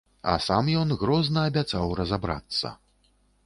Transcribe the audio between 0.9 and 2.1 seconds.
грозна абяцаў